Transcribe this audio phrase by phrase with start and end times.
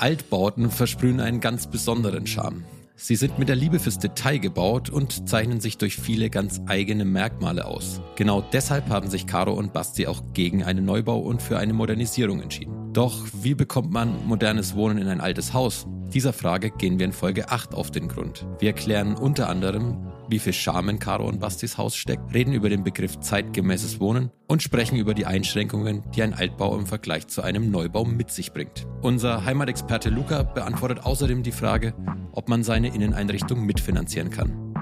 [0.00, 2.64] Altbauten versprühen einen ganz besonderen Charme.
[2.96, 7.04] Sie sind mit der Liebe fürs Detail gebaut und zeichnen sich durch viele ganz eigene
[7.04, 8.00] Merkmale aus.
[8.16, 12.42] Genau deshalb haben sich Caro und Basti auch gegen einen Neubau und für eine Modernisierung
[12.42, 12.92] entschieden.
[12.92, 15.86] Doch wie bekommt man modernes Wohnen in ein altes Haus?
[16.12, 18.46] Dieser Frage gehen wir in Folge 8 auf den Grund.
[18.58, 22.68] Wir erklären unter anderem, wie viel Charme in Caro und Bastis Haus steckt, reden über
[22.68, 27.42] den Begriff zeitgemäßes Wohnen und sprechen über die Einschränkungen, die ein Altbau im Vergleich zu
[27.42, 28.86] einem Neubau mit sich bringt.
[29.02, 31.94] Unser Heimatexperte Luca beantwortet außerdem die Frage,
[32.32, 34.74] ob man seine Inneneinrichtung mitfinanzieren kann.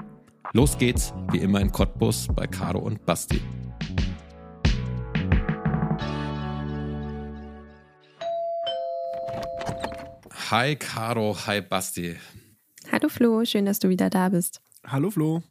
[0.53, 3.41] Los geht's, wie immer in Cottbus bei Caro und Basti.
[10.51, 12.15] Hi Caro, hi Basti.
[12.91, 14.61] Hallo Flo, schön, dass du wieder da bist.
[14.91, 15.43] Hallo Flo.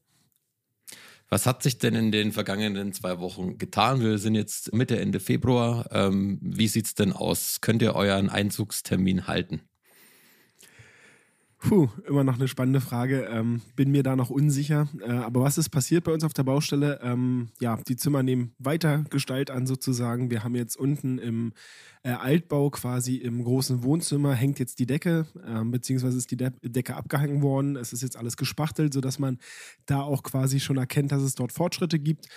[1.29, 4.01] Was hat sich denn in den vergangenen zwei Wochen getan?
[4.01, 5.89] Wir sind jetzt Mitte, Ende Februar.
[5.93, 7.61] Ähm, wie sieht's denn aus?
[7.61, 9.61] Könnt ihr euren Einzugstermin halten?
[11.61, 13.29] Puh, immer noch eine spannende Frage.
[13.33, 14.89] Ähm, bin mir da noch unsicher.
[15.01, 17.01] Äh, aber was ist passiert bei uns auf der Baustelle?
[17.03, 20.31] Ähm, ja, die Zimmer nehmen weiter Gestalt an sozusagen.
[20.31, 21.53] Wir haben jetzt unten im
[22.05, 26.53] äh, Altbau quasi im großen Wohnzimmer hängt jetzt die Decke, äh, beziehungsweise ist die De
[26.63, 27.75] Decke abgehangen worden.
[27.75, 29.39] Es ist jetzt alles gespachtelt, sodass man
[29.85, 32.29] da auch quasi schon erkennt, dass es dort Fortschritte gibt.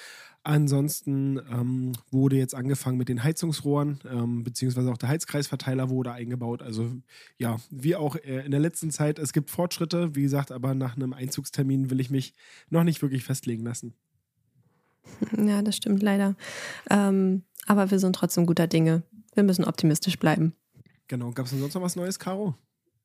[0.44, 6.64] Ansonsten ähm, wurde jetzt angefangen mit den Heizungsrohren, ähm, beziehungsweise auch der Heizkreisverteiler wurde eingebaut.
[6.64, 6.92] Also
[7.38, 10.16] ja, wie auch äh, in der letzten Zeit, es gibt Fortschritte.
[10.16, 12.34] Wie gesagt, aber nach einem Einzugstermin will ich mich
[12.72, 13.94] noch nicht wirklich festlegen lassen.
[15.38, 16.36] Ja, das stimmt leider.
[16.90, 19.04] Ähm, aber wir sind trotzdem guter Dinge.
[19.34, 20.54] Wir müssen optimistisch bleiben.
[21.08, 21.32] Genau.
[21.32, 22.56] Gab es denn sonst noch was Neues, Caro?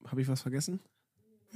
[0.06, 0.80] Habe ich was vergessen?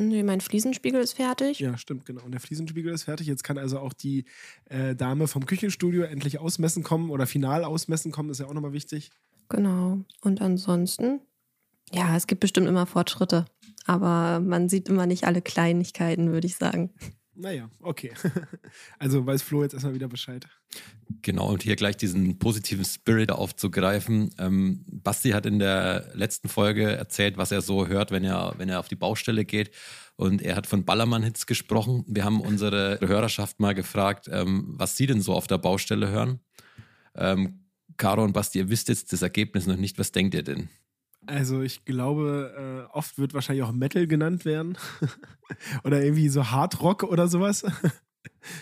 [0.09, 1.61] Nee, mein Fliesenspiegel ist fertig.
[1.61, 2.23] Ja, stimmt, genau.
[2.25, 3.27] Und der Fliesenspiegel ist fertig.
[3.27, 4.25] Jetzt kann also auch die
[4.67, 8.30] äh, Dame vom Küchenstudio endlich ausmessen kommen oder final ausmessen kommen.
[8.30, 9.11] Ist ja auch nochmal wichtig.
[9.48, 9.98] Genau.
[10.23, 11.20] Und ansonsten,
[11.92, 13.45] ja, es gibt bestimmt immer Fortschritte.
[13.86, 16.91] Aber man sieht immer nicht alle Kleinigkeiten, würde ich sagen.
[17.40, 18.12] Naja, okay.
[18.98, 20.46] Also weiß Flo jetzt erstmal wieder Bescheid.
[21.23, 24.30] Genau, und hier gleich diesen positiven Spirit aufzugreifen.
[24.39, 28.68] Ähm, Basti hat in der letzten Folge erzählt, was er so hört, wenn er, wenn
[28.68, 29.70] er auf die Baustelle geht.
[30.17, 32.05] Und er hat von Ballermann-Hits gesprochen.
[32.06, 36.40] Wir haben unsere Hörerschaft mal gefragt, ähm, was sie denn so auf der Baustelle hören.
[37.14, 37.64] Ähm,
[37.96, 39.98] Caro und Basti, ihr wisst jetzt das Ergebnis noch nicht.
[39.98, 40.68] Was denkt ihr denn?
[41.27, 44.79] Also ich glaube, äh, oft wird wahrscheinlich auch Metal genannt werden.
[45.85, 47.64] oder irgendwie so Hardrock oder sowas.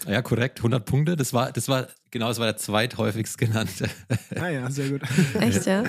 [0.07, 1.17] Ja, korrekt, 100 Punkte.
[1.17, 3.89] Das war, das war, genau, das war der zweithäufigst genannte.
[4.37, 5.03] Ah ja, sehr gut.
[5.41, 5.85] Echt, ja?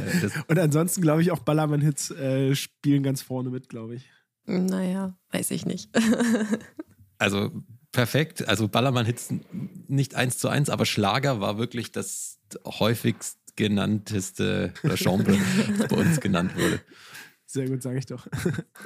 [0.47, 4.09] Und ansonsten glaube ich auch Ballermann-Hits äh, spielen ganz vorne mit, glaube ich.
[4.45, 5.89] Naja, weiß ich nicht.
[7.17, 7.51] also
[7.91, 8.47] perfekt.
[8.47, 9.33] Also Ballermann-Hits
[9.87, 15.37] nicht eins zu eins, aber Schlager war wirklich das häufigst genannteste Genre,
[15.77, 16.79] das bei uns genannt wurde.
[17.45, 18.25] Sehr gut, sage ich doch.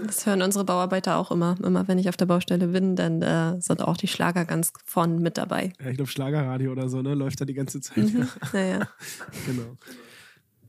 [0.04, 1.58] Das hören unsere Bauarbeiter auch immer.
[1.62, 5.20] Immer wenn ich auf der Baustelle bin, dann äh, sind auch die Schlager ganz vorn
[5.20, 5.74] mit dabei.
[5.80, 7.14] Ja, ich glaube, Schlagerradio oder so, ne?
[7.14, 7.98] Läuft da die ganze Zeit.
[7.98, 8.28] Mhm.
[8.54, 8.88] Naja.
[9.46, 9.78] genau.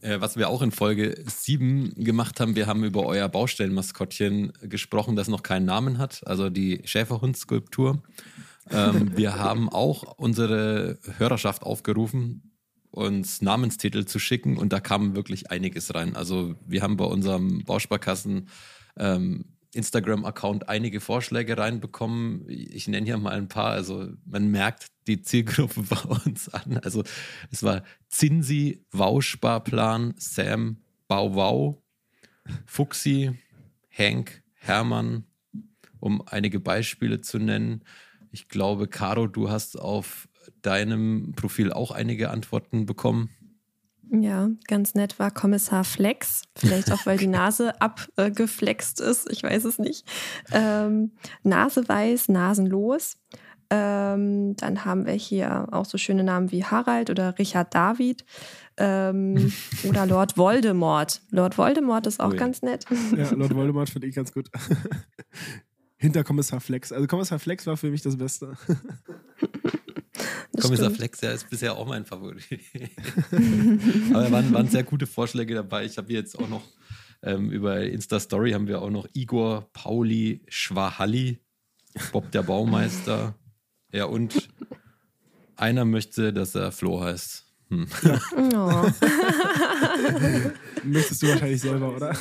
[0.00, 5.16] Äh, was wir auch in Folge 7 gemacht haben, wir haben über euer Baustellenmaskottchen gesprochen,
[5.16, 8.02] das noch keinen Namen hat, also die Schäferhund-Skulptur.
[8.70, 12.53] Ähm, wir haben auch unsere Hörerschaft aufgerufen,
[12.94, 16.14] uns Namenstitel zu schicken und da kam wirklich einiges rein.
[16.14, 18.48] Also wir haben bei unserem Bausparkassen
[18.96, 22.44] ähm, Instagram-Account einige Vorschläge reinbekommen.
[22.48, 23.72] Ich nenne hier mal ein paar.
[23.72, 26.78] Also man merkt die Zielgruppe bei uns an.
[26.84, 27.02] Also
[27.50, 30.76] es war Zinsi, Wausparplan, Sam,
[31.08, 31.82] Bauwau,
[32.64, 33.32] Fuxi,
[33.90, 35.24] Hank, Hermann,
[35.98, 37.82] um einige Beispiele zu nennen.
[38.30, 40.28] Ich glaube, Caro, du hast auf
[40.66, 43.30] deinem Profil auch einige Antworten bekommen.
[44.10, 46.42] Ja, ganz nett war Kommissar Flex.
[46.56, 49.30] Vielleicht auch, weil die Nase abgeflext ist.
[49.30, 50.06] Ich weiß es nicht.
[50.52, 51.12] Ähm,
[51.42, 53.16] Nase weiß, nasenlos.
[53.70, 58.24] Ähm, dann haben wir hier auch so schöne Namen wie Harald oder Richard David
[58.76, 59.52] ähm,
[59.88, 61.22] oder Lord Voldemort.
[61.30, 62.38] Lord Voldemort ist auch oh ja.
[62.38, 62.84] ganz nett.
[63.16, 64.50] Ja, Lord Voldemort finde ich ganz gut.
[65.96, 66.92] Hinter Kommissar Flex.
[66.92, 68.54] Also Kommissar Flex war für mich das Beste.
[70.60, 72.44] Kommissar Flex, ja, ist bisher auch mein Favorit.
[74.12, 75.84] Aber waren, waren sehr gute Vorschläge dabei.
[75.84, 76.62] Ich habe jetzt auch noch
[77.24, 81.40] ähm, über Insta-Story haben wir auch noch Igor Pauli Schwahalli,
[82.12, 83.34] Bob der Baumeister.
[83.92, 84.48] Ja, und
[85.56, 87.44] einer möchte, dass er Flo heißt.
[87.70, 87.86] Hm.
[88.02, 88.20] Ja.
[88.36, 88.90] Oh.
[90.84, 92.14] Möchtest du wahrscheinlich selber, oder?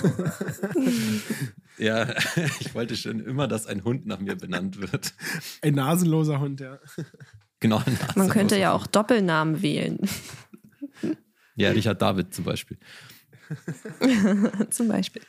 [1.77, 2.07] Ja,
[2.59, 5.13] ich wollte schon immer, dass ein Hund nach mir benannt wird.
[5.62, 6.79] Ein nasenloser Hund, ja.
[7.63, 7.81] Genau.
[8.15, 9.98] Man könnte ja auch Doppelnamen wählen.
[11.56, 12.80] Ja, Richard David zum Beispiel.
[14.71, 15.21] zum Beispiel.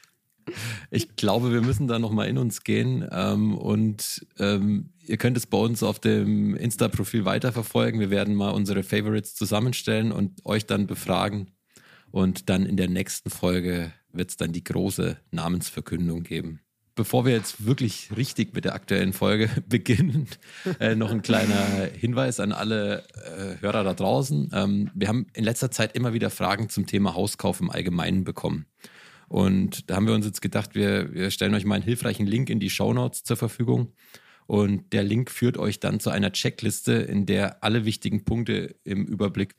[0.90, 5.44] Ich glaube, wir müssen da nochmal in uns gehen ähm, und ähm, ihr könnt es
[5.44, 8.00] bei uns auf dem Insta-Profil weiterverfolgen.
[8.00, 11.50] Wir werden mal unsere Favorites zusammenstellen und euch dann befragen.
[12.10, 16.60] Und dann in der nächsten Folge wird es dann die große Namensverkündung geben.
[16.96, 20.28] Bevor wir jetzt wirklich richtig mit der aktuellen Folge beginnen,
[20.78, 24.50] äh, noch ein kleiner Hinweis an alle äh, Hörer da draußen.
[24.52, 28.66] Ähm, wir haben in letzter Zeit immer wieder Fragen zum Thema Hauskauf im Allgemeinen bekommen.
[29.28, 32.50] Und da haben wir uns jetzt gedacht, wir, wir stellen euch mal einen hilfreichen Link
[32.50, 33.92] in die Show Notes zur Verfügung.
[34.46, 39.06] Und der Link führt euch dann zu einer Checkliste, in der alle wichtigen Punkte im
[39.06, 39.56] Überblick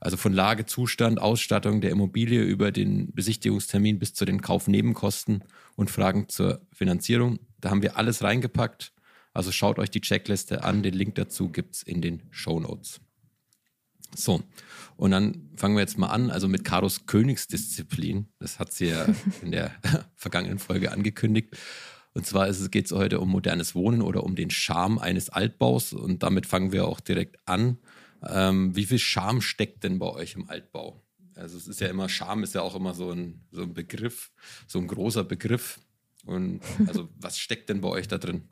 [0.00, 5.44] also von Lage, Zustand, Ausstattung der Immobilie über den Besichtigungstermin bis zu den Kaufnebenkosten
[5.74, 7.38] und Fragen zur Finanzierung.
[7.60, 8.92] Da haben wir alles reingepackt.
[9.32, 10.82] Also schaut euch die Checkliste an.
[10.82, 13.00] Den Link dazu gibt es in den Show Notes.
[14.14, 14.42] So,
[14.96, 18.28] und dann fangen wir jetzt mal an, also mit Karos Königsdisziplin.
[18.38, 19.06] Das hat sie ja
[19.42, 19.72] in der
[20.14, 21.56] vergangenen Folge angekündigt.
[22.14, 25.92] Und zwar geht es heute um modernes Wohnen oder um den Charme eines Altbaus.
[25.92, 27.78] Und damit fangen wir auch direkt an.
[28.22, 31.02] Ähm, wie viel Charme steckt denn bei euch im Altbau?
[31.34, 34.30] Also es ist ja immer, Charme ist ja auch immer so ein, so ein Begriff,
[34.66, 35.80] so ein großer Begriff.
[36.24, 38.48] Und also was steckt denn bei euch da drin?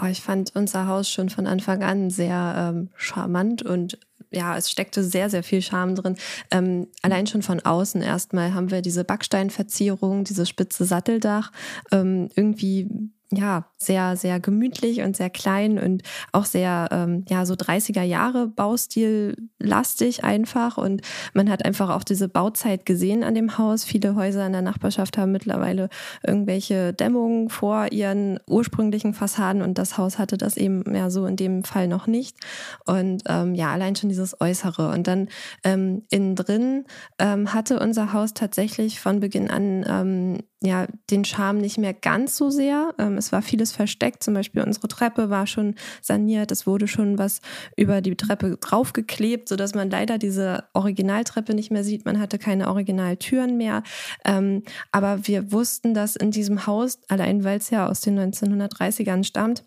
[0.00, 3.98] Oh, ich fand unser Haus schon von Anfang an sehr ähm, charmant und
[4.30, 6.16] ja, es steckte sehr, sehr viel Charme drin.
[6.50, 11.52] Ähm, allein schon von außen erstmal haben wir diese Backsteinverzierung, dieses spitze Satteldach.
[11.92, 12.88] Ähm, irgendwie
[13.32, 16.02] ja, sehr, sehr gemütlich und sehr klein und
[16.32, 20.78] auch sehr, ähm, ja, so 30er Jahre Baustil lastig einfach.
[20.78, 21.02] Und
[21.34, 23.84] man hat einfach auch diese Bauzeit gesehen an dem Haus.
[23.84, 25.88] Viele Häuser in der Nachbarschaft haben mittlerweile
[26.24, 31.36] irgendwelche Dämmungen vor ihren ursprünglichen Fassaden und das Haus hatte das eben ja so in
[31.36, 32.36] dem Fall noch nicht.
[32.84, 34.90] Und ähm, ja, allein schon dieses Äußere.
[34.90, 35.28] Und dann
[35.64, 36.84] ähm, innen drin
[37.18, 42.36] ähm, hatte unser Haus tatsächlich von Beginn an ähm, ja, den Charme nicht mehr ganz
[42.36, 42.92] so sehr.
[42.98, 44.22] Ähm, es war vieles versteckt.
[44.22, 46.50] Zum Beispiel unsere Treppe war schon saniert.
[46.50, 47.40] Es wurde schon was
[47.76, 52.04] über die Treppe draufgeklebt, sodass man leider diese Originaltreppe nicht mehr sieht.
[52.04, 53.82] Man hatte keine Originaltüren mehr.
[54.24, 59.24] Ähm, aber wir wussten, dass in diesem Haus, allein weil es ja aus den 1930ern
[59.24, 59.62] stammt,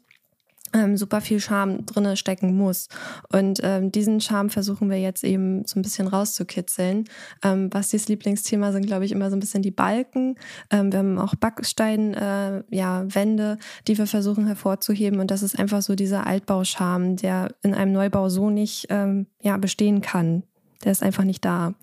[0.73, 2.87] ähm, super viel Charme drinne stecken muss.
[3.31, 7.05] Und ähm, diesen Charme versuchen wir jetzt eben so ein bisschen rauszukitzeln.
[7.43, 10.35] Ähm, Bastis Lieblingsthema sind, glaube ich, immer so ein bisschen die Balken.
[10.71, 13.57] Ähm, wir haben auch Backsteinwände, äh, ja, Wände,
[13.87, 15.19] die wir versuchen hervorzuheben.
[15.19, 19.57] Und das ist einfach so dieser Altbauscharme, der in einem Neubau so nicht ähm, ja,
[19.57, 20.43] bestehen kann.
[20.83, 21.73] Der ist einfach nicht da.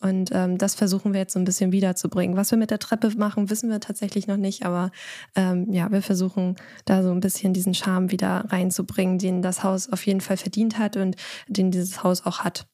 [0.00, 2.36] Und ähm, das versuchen wir jetzt so ein bisschen wiederzubringen.
[2.36, 4.90] Was wir mit der Treppe machen, wissen wir tatsächlich noch nicht, aber
[5.36, 6.56] ähm, ja, wir versuchen
[6.86, 10.78] da so ein bisschen diesen Charme wieder reinzubringen, den das Haus auf jeden Fall verdient
[10.78, 11.16] hat und
[11.48, 12.66] den dieses Haus auch hat.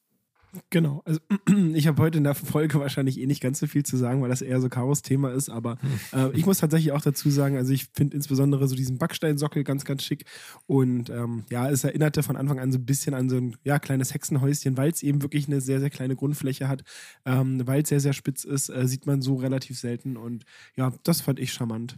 [0.69, 1.01] Genau.
[1.05, 1.19] Also
[1.73, 4.29] ich habe heute in der Folge wahrscheinlich eh nicht ganz so viel zu sagen, weil
[4.29, 5.49] das eher so Chaos-Thema ist.
[5.49, 5.77] Aber
[6.13, 9.85] äh, ich muss tatsächlich auch dazu sagen, also ich finde insbesondere so diesen Backsteinsockel ganz,
[9.85, 10.25] ganz schick.
[10.65, 13.79] Und ähm, ja, es erinnerte von Anfang an so ein bisschen an so ein ja,
[13.79, 16.83] kleines Hexenhäuschen, weil es eben wirklich eine sehr, sehr kleine Grundfläche hat,
[17.25, 20.17] ähm, weil es sehr, sehr spitz ist, äh, sieht man so relativ selten.
[20.17, 20.45] Und
[20.75, 21.97] ja, das fand ich charmant.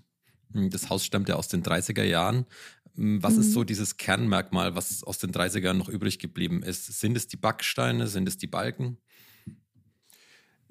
[0.52, 2.46] Das Haus stammt ja aus den 30er Jahren.
[3.00, 3.40] Hm, was mhm.
[3.40, 6.86] ist so dieses Kernmerkmal, was aus den 30ern noch übrig geblieben ist?
[7.00, 8.08] Sind es die Backsteine?
[8.08, 8.98] Sind es die Balken?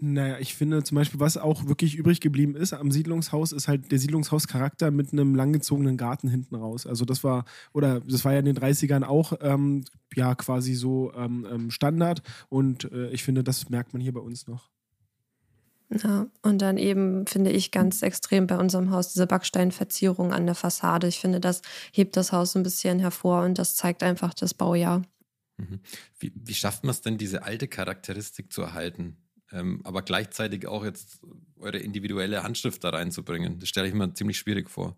[0.00, 3.90] Naja, ich finde zum Beispiel, was auch wirklich übrig geblieben ist am Siedlungshaus, ist halt
[3.90, 6.86] der Siedlungshauscharakter mit einem langgezogenen Garten hinten raus.
[6.86, 11.12] Also das war, oder das war ja in den 30ern auch ähm, ja quasi so
[11.14, 14.70] ähm, ähm, Standard und äh, ich finde, das merkt man hier bei uns noch.
[15.90, 20.54] Ja, und dann eben finde ich ganz extrem bei unserem Haus diese Backsteinverzierung an der
[20.54, 21.08] Fassade.
[21.08, 25.02] Ich finde, das hebt das Haus ein bisschen hervor und das zeigt einfach das Baujahr.
[25.56, 25.80] Mhm.
[26.18, 29.16] Wie, wie schafft man es denn, diese alte Charakteristik zu erhalten,
[29.50, 31.20] ähm, aber gleichzeitig auch jetzt
[31.56, 33.58] eure individuelle Handschrift da reinzubringen?
[33.58, 34.96] Das stelle ich mir ziemlich schwierig vor.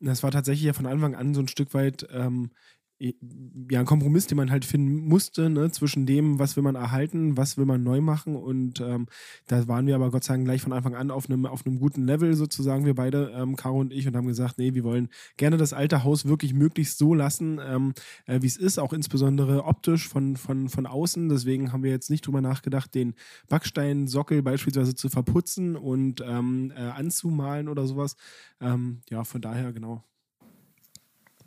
[0.00, 2.52] Das war tatsächlich ja von Anfang an so ein Stück weit ähm,
[3.00, 7.38] ja, ein Kompromiss, den man halt finden musste, ne, zwischen dem, was will man erhalten,
[7.38, 8.36] was will man neu machen.
[8.36, 9.06] Und ähm,
[9.46, 12.04] da waren wir aber Gott sei Dank gleich von Anfang an auf einem, auf guten
[12.04, 15.56] Level, sozusagen, wir beide, ähm, Caro und ich, und haben gesagt, nee, wir wollen gerne
[15.56, 17.94] das alte Haus wirklich möglichst so lassen, ähm,
[18.26, 21.30] äh, wie es ist, auch insbesondere optisch von, von, von außen.
[21.30, 23.14] Deswegen haben wir jetzt nicht drüber nachgedacht, den
[23.48, 28.16] Backsteinsockel beispielsweise zu verputzen und ähm, äh, anzumalen oder sowas.
[28.60, 30.04] Ähm, ja, von daher genau.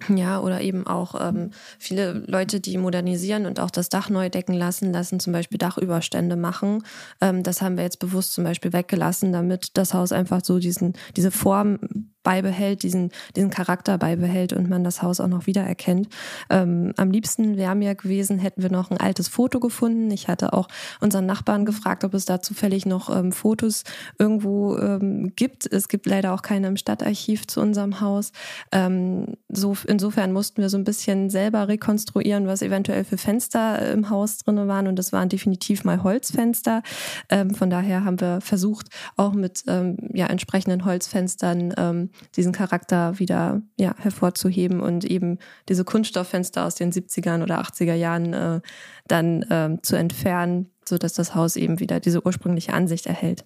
[0.09, 4.53] Ja, oder eben auch ähm, viele Leute, die modernisieren und auch das Dach neu decken
[4.53, 6.83] lassen, lassen zum Beispiel Dachüberstände machen.
[7.21, 10.93] Ähm, das haben wir jetzt bewusst zum Beispiel weggelassen, damit das Haus einfach so diesen,
[11.15, 11.79] diese Form
[12.23, 16.07] beibehält, diesen, diesen Charakter beibehält und man das Haus auch noch wiedererkennt.
[16.49, 20.09] Ähm, am liebsten wäre mir gewesen, hätten wir noch ein altes Foto gefunden.
[20.11, 20.67] Ich hatte auch
[21.01, 23.83] unseren Nachbarn gefragt, ob es da zufällig noch ähm, Fotos
[24.17, 25.71] irgendwo ähm, gibt.
[25.71, 28.31] Es gibt leider auch keine im Stadtarchiv zu unserem Haus.
[28.71, 34.09] Ähm, so, insofern mussten wir so ein bisschen selber rekonstruieren, was eventuell für Fenster im
[34.09, 36.83] Haus drin waren und das waren definitiv mal Holzfenster.
[37.29, 38.87] Ähm, von daher haben wir versucht,
[39.17, 45.39] auch mit ähm, ja, entsprechenden Holzfenstern ähm, diesen Charakter wieder ja, hervorzuheben und eben
[45.69, 48.61] diese Kunststofffenster aus den 70ern oder 80er Jahren äh,
[49.07, 53.43] dann ähm, zu entfernen, sodass das Haus eben wieder diese ursprüngliche Ansicht erhält.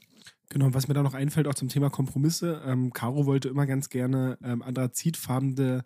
[0.50, 2.62] Genau, was mir da noch einfällt, auch zum Thema Kompromisse.
[2.66, 5.84] Ähm, Caro wollte immer ganz gerne ähm, anthrazitfarbene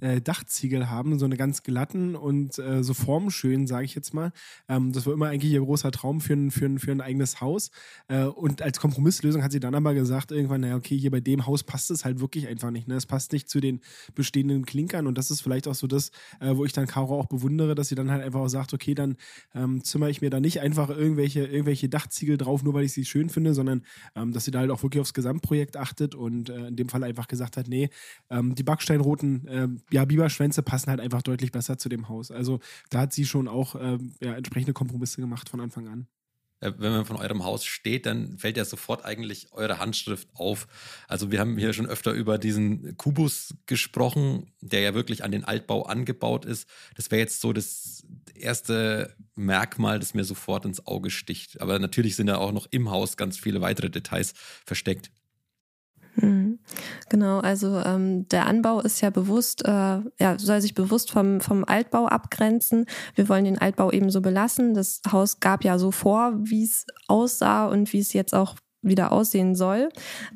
[0.00, 4.32] äh, Dachziegel haben, so eine ganz glatten und äh, so formschön, sage ich jetzt mal.
[4.68, 7.40] Ähm, das war immer eigentlich ihr großer Traum für ein, für ein, für ein eigenes
[7.40, 7.70] Haus.
[8.08, 11.46] Äh, und als Kompromisslösung hat sie dann aber gesagt, irgendwann, naja, okay, hier bei dem
[11.46, 12.88] Haus passt es halt wirklich einfach nicht.
[12.88, 12.94] Ne?
[12.94, 13.80] Es passt nicht zu den
[14.14, 17.26] bestehenden Klinkern und das ist vielleicht auch so das, äh, wo ich dann Caro auch
[17.26, 19.16] bewundere, dass sie dann halt einfach auch sagt, okay, dann
[19.54, 23.04] ähm, zimmer ich mir da nicht einfach irgendwelche, irgendwelche Dachziegel drauf, nur weil ich sie
[23.04, 23.82] schön finde, sondern
[24.14, 27.04] ähm, dass sie da halt auch wirklich aufs Gesamtprojekt achtet und äh, in dem Fall
[27.04, 27.90] einfach gesagt hat, nee,
[28.30, 32.30] ähm, die Backsteinroten, ähm, ja, Biberschwänze passen halt einfach deutlich besser zu dem Haus.
[32.30, 36.06] Also da hat sie schon auch ähm, ja, entsprechende Kompromisse gemacht von Anfang an
[36.60, 40.66] äh, wenn man von eurem Haus steht, dann fällt ja sofort eigentlich eure Handschrift auf.
[41.08, 45.44] Also wir haben hier schon öfter über diesen Kubus gesprochen, der ja wirklich an den
[45.44, 46.68] Altbau angebaut ist.
[46.96, 48.04] Das wäre jetzt so das
[48.34, 51.60] erste Merkmal, das mir sofort ins Auge sticht.
[51.60, 54.34] Aber natürlich sind da auch noch im Haus ganz viele weitere Details
[54.66, 55.10] versteckt.
[56.16, 56.58] Mhm.
[57.08, 59.70] Genau, also ähm, der Anbau ist ja bewusst, äh,
[60.18, 62.86] ja, soll sich bewusst vom, vom Altbau abgrenzen.
[63.14, 64.74] Wir wollen den Altbau eben so belassen.
[64.74, 69.12] Das Haus gab ja so vor, wie es aussah und wie es jetzt auch wieder
[69.12, 69.90] aussehen soll.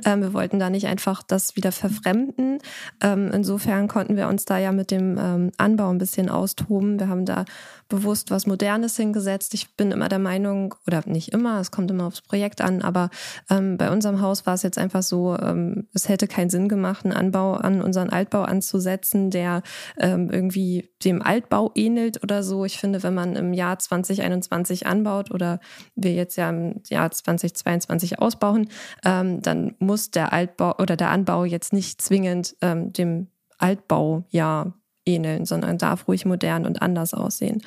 [0.05, 2.59] Ähm, wir wollten da nicht einfach das wieder verfremden.
[3.03, 6.99] Ähm, insofern konnten wir uns da ja mit dem ähm, Anbau ein bisschen austoben.
[6.99, 7.45] Wir haben da
[7.89, 9.55] bewusst was Modernes hingesetzt.
[9.55, 13.11] Ich bin immer der Meinung, oder nicht immer, es kommt immer aufs Projekt an, aber
[13.51, 17.05] ähm, bei unserem Haus war es jetzt einfach so, ähm, es hätte keinen Sinn gemacht,
[17.05, 19.63] einen Anbau an unseren Altbau anzusetzen, der
[19.99, 22.65] ähm, irgendwie dem Altbau ähnelt oder so.
[22.65, 25.61] Ich finde, wenn man im Jahr 2021 anbaut oder
[25.95, 28.69] wir jetzt ja im Jahr 2022 ausbauen,
[29.05, 34.75] ähm, dann muss der Altbau oder der Anbau jetzt nicht zwingend ähm, dem Altbaujahr
[35.07, 37.63] ähneln, sondern darf ruhig modern und anders aussehen.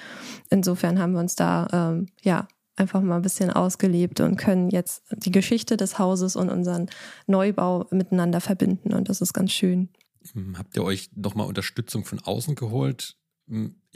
[0.50, 5.04] Insofern haben wir uns da ähm, ja einfach mal ein bisschen ausgelebt und können jetzt
[5.12, 6.88] die Geschichte des Hauses und unseren
[7.26, 9.90] Neubau miteinander verbinden und das ist ganz schön.
[10.34, 13.18] Hm, habt ihr euch nochmal Unterstützung von außen geholt?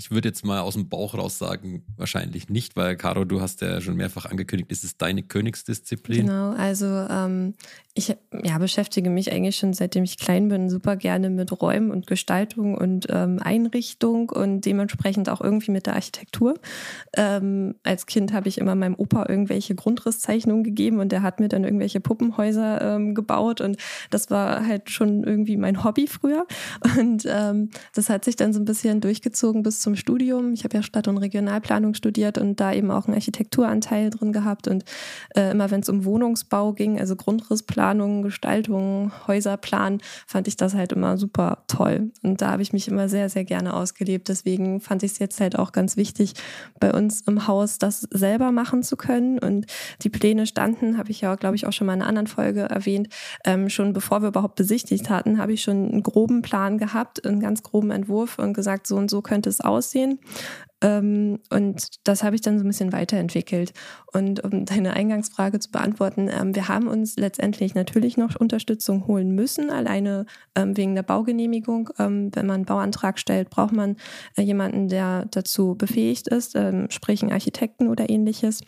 [0.01, 3.61] Ich würde jetzt mal aus dem Bauch raus sagen, wahrscheinlich nicht, weil Caro, du hast
[3.61, 6.25] ja schon mehrfach angekündigt, es ist deine Königsdisziplin.
[6.25, 7.53] Genau, also ähm,
[7.93, 12.07] ich ja, beschäftige mich eigentlich schon seitdem ich klein bin super gerne mit Räumen und
[12.07, 16.55] Gestaltung und ähm, Einrichtung und dementsprechend auch irgendwie mit der Architektur.
[17.17, 21.49] Ähm, als Kind habe ich immer meinem Opa irgendwelche Grundrisszeichnungen gegeben und der hat mir
[21.49, 23.77] dann irgendwelche Puppenhäuser ähm, gebaut und
[24.09, 26.47] das war halt schon irgendwie mein Hobby früher
[26.97, 30.53] und ähm, das hat sich dann so ein bisschen durchgezogen bis zum Studium.
[30.53, 34.67] Ich habe ja Stadt- und Regionalplanung studiert und da eben auch einen Architekturanteil drin gehabt
[34.67, 34.83] und
[35.35, 40.75] äh, immer wenn es um Wohnungsbau ging, also Grundrissplanung Planung, Gestaltung, Häuserplan, fand ich das
[40.75, 42.11] halt immer super toll.
[42.21, 44.29] Und da habe ich mich immer sehr, sehr gerne ausgelebt.
[44.29, 46.33] Deswegen fand ich es jetzt halt auch ganz wichtig,
[46.79, 49.39] bei uns im Haus das selber machen zu können.
[49.39, 49.65] Und
[50.03, 52.61] die Pläne standen, habe ich ja, glaube ich, auch schon mal in einer anderen Folge
[52.61, 53.09] erwähnt.
[53.45, 57.39] Ähm, schon bevor wir überhaupt besichtigt hatten, habe ich schon einen groben Plan gehabt, einen
[57.39, 60.19] ganz groben Entwurf und gesagt, so und so könnte es aussehen.
[60.83, 63.73] Ähm, und das habe ich dann so ein bisschen weiterentwickelt.
[64.11, 69.31] Und um deine Eingangsfrage zu beantworten, ähm, wir haben uns letztendlich natürlich noch Unterstützung holen
[69.31, 70.25] müssen, alleine
[70.55, 71.89] ähm, wegen der Baugenehmigung.
[71.97, 73.97] wenn man einen Bauantrag stellt, braucht man
[74.35, 76.57] äh, jemanden, der dazu befähigt ist,
[76.89, 78.61] sprich einen Architekten oder ähnliches.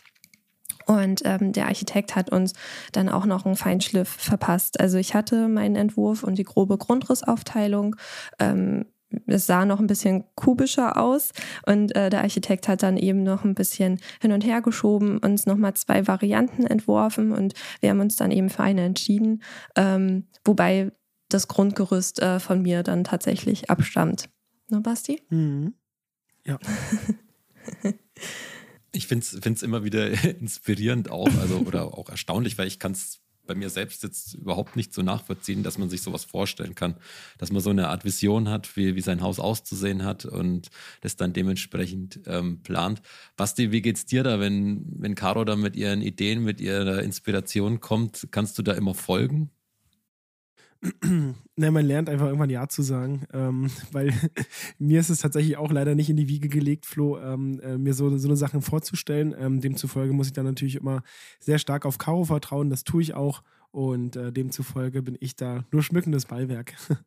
[0.86, 2.54] Und ähm, der Architekt hat uns
[2.92, 4.80] dann auch noch einen Feinschliff verpasst.
[4.80, 7.96] Also ich hatte meinen Entwurf und die grobe Grundrissaufteilung.
[8.40, 8.86] Ähm,
[9.28, 11.32] es sah noch ein bisschen kubischer aus
[11.66, 15.46] und äh, der Architekt hat dann eben noch ein bisschen hin und her geschoben, uns
[15.46, 19.44] nochmal zwei Varianten entworfen und wir haben uns dann eben für eine entschieden,
[19.76, 20.92] ähm, wobei
[21.30, 24.30] das Grundgerüst äh, von mir dann tatsächlich abstammt.
[24.70, 25.22] Ne, Basti?
[25.30, 25.74] Mhm.
[26.46, 26.60] Ja.
[28.92, 33.23] ich finde es immer wieder inspirierend auch, also oder auch erstaunlich, weil ich kann es
[33.46, 36.96] bei mir selbst jetzt überhaupt nicht so nachvollziehen, dass man sich sowas vorstellen kann.
[37.38, 40.70] Dass man so eine Art Vision hat, wie, wie sein Haus auszusehen hat und
[41.02, 43.02] das dann dementsprechend ähm, plant.
[43.36, 47.80] Basti, wie geht's dir da, wenn, wenn Caro da mit ihren Ideen, mit ihrer Inspiration
[47.80, 48.28] kommt?
[48.32, 49.52] Kannst du da immer folgen?
[51.56, 54.14] ne, man lernt einfach irgendwann Ja zu sagen, ähm, weil
[54.80, 57.94] mir ist es tatsächlich auch leider nicht in die Wiege gelegt, Flo, ähm, äh, mir
[57.94, 59.34] so, so eine Sache vorzustellen.
[59.38, 61.04] Ähm, demzufolge muss ich dann natürlich immer
[61.40, 65.66] sehr stark auf Caro vertrauen, das tue ich auch und äh, demzufolge bin ich da
[65.72, 66.74] nur schmückendes Beiwerk.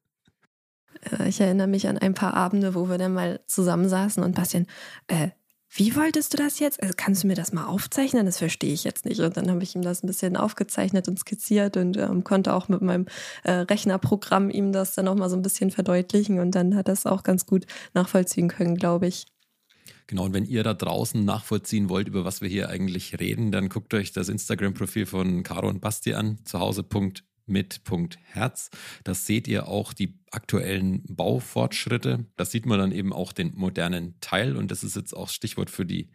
[1.12, 4.66] Äh, ich erinnere mich an ein paar Abende, wo wir dann mal zusammensaßen und Bastian,
[5.08, 5.28] äh,
[5.70, 6.82] wie wolltest du das jetzt?
[6.82, 8.24] Also kannst du mir das mal aufzeichnen?
[8.24, 9.20] Das verstehe ich jetzt nicht.
[9.20, 12.68] Und dann habe ich ihm das ein bisschen aufgezeichnet und skizziert und ähm, konnte auch
[12.68, 13.06] mit meinem
[13.42, 16.38] äh, Rechnerprogramm ihm das dann auch mal so ein bisschen verdeutlichen.
[16.38, 19.26] Und dann hat er es auch ganz gut nachvollziehen können, glaube ich.
[20.06, 23.68] Genau, und wenn ihr da draußen nachvollziehen wollt, über was wir hier eigentlich reden, dann
[23.68, 26.38] guckt euch das Instagram-Profil von Caro und Basti an,
[27.46, 28.70] zuhause.mit.herz.
[29.04, 32.26] Das seht ihr auch die aktuellen Baufortschritte.
[32.36, 34.56] Das sieht man dann eben auch den modernen Teil.
[34.56, 36.10] Und das ist jetzt auch Stichwort für die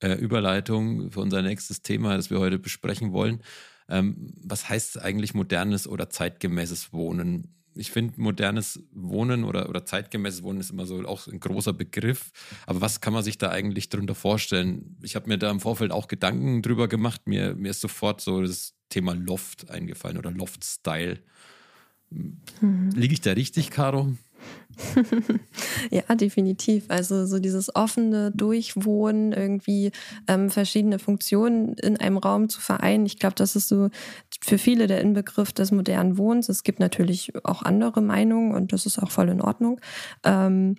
[0.00, 3.42] äh, Überleitung für unser nächstes Thema, das wir heute besprechen wollen.
[3.88, 7.54] Ähm, was heißt eigentlich modernes oder zeitgemäßes Wohnen?
[7.76, 12.32] ich finde, modernes Wohnen oder, oder zeitgemäßes Wohnen ist immer so auch ein großer Begriff.
[12.66, 14.96] Aber was kann man sich da eigentlich darunter vorstellen?
[15.02, 17.22] Ich habe mir da im Vorfeld auch Gedanken drüber gemacht.
[17.26, 21.18] Mir, mir ist sofort so das Thema Loft eingefallen oder Loft-Style.
[22.10, 22.90] Mhm.
[22.94, 24.12] Liege ich da richtig, Caro?
[25.90, 26.84] ja, definitiv.
[26.88, 29.92] Also so dieses offene Durchwohnen, irgendwie
[30.26, 33.06] ähm, verschiedene Funktionen in einem Raum zu vereinen.
[33.06, 33.90] Ich glaube, das ist so
[34.42, 36.48] für viele der Inbegriff des modernen Wohnens.
[36.48, 39.80] Es gibt natürlich auch andere Meinungen und das ist auch voll in Ordnung.
[40.24, 40.76] Ähm,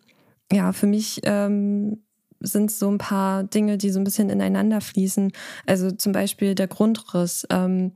[0.51, 2.03] ja, für mich ähm,
[2.42, 5.32] sind so ein paar Dinge, die so ein bisschen ineinander fließen.
[5.66, 7.46] Also zum Beispiel der Grundriss.
[7.50, 7.94] Ähm,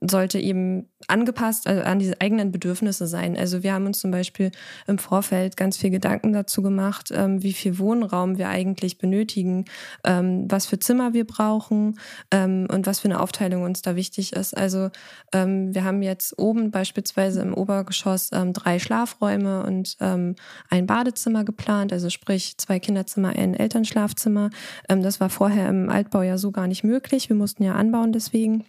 [0.00, 3.36] sollte eben angepasst also an diese eigenen Bedürfnisse sein.
[3.36, 4.50] Also wir haben uns zum Beispiel
[4.86, 9.66] im Vorfeld ganz viel Gedanken dazu gemacht, ähm, wie viel Wohnraum wir eigentlich benötigen,
[10.04, 11.98] ähm, was für Zimmer wir brauchen
[12.30, 14.56] ähm, und was für eine Aufteilung uns da wichtig ist.
[14.56, 14.90] Also
[15.32, 20.34] ähm, wir haben jetzt oben beispielsweise im Obergeschoss ähm, drei Schlafräume und ähm,
[20.70, 24.50] ein Badezimmer geplant, also sprich zwei Kinderzimmer, ein Elternschlafzimmer.
[24.88, 27.28] das war vorher im Altbau ja so gar nicht möglich.
[27.28, 28.64] Wir mussten ja anbauen deswegen.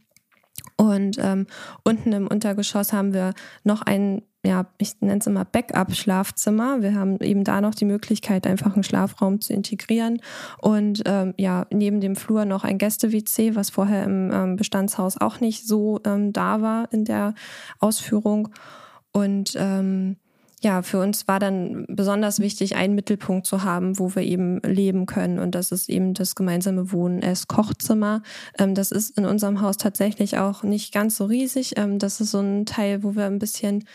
[0.76, 1.48] Und ähm,
[1.84, 6.82] unten im Untergeschoss haben wir noch ein, ja, ich nenne es immer Backup-Schlafzimmer.
[6.82, 10.22] Wir haben eben da noch die Möglichkeit, einfach einen Schlafraum zu integrieren.
[10.62, 15.40] Und ähm, ja, neben dem Flur noch ein Gäste-WC, was vorher im ähm, Bestandshaus auch
[15.40, 17.34] nicht so ähm, da war in der
[17.80, 18.50] Ausführung.
[19.12, 20.18] Und ähm,
[20.64, 25.06] ja, für uns war dann besonders wichtig, einen Mittelpunkt zu haben, wo wir eben leben
[25.06, 25.38] können.
[25.38, 28.24] Und das ist eben das gemeinsame Wohnen, es Kochzimmer.
[28.58, 31.78] Ähm, das ist in unserem Haus tatsächlich auch nicht ganz so riesig.
[31.78, 33.86] Ähm, das ist so ein Teil, wo wir ein bisschen